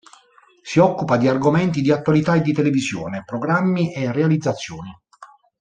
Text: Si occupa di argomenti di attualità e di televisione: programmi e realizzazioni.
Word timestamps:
Si 0.63 0.79
occupa 0.79 1.15
di 1.17 1.27
argomenti 1.27 1.79
di 1.81 1.91
attualità 1.91 2.33
e 2.33 2.41
di 2.41 2.53
televisione: 2.53 3.21
programmi 3.23 3.93
e 3.93 4.11
realizzazioni. 4.11 4.89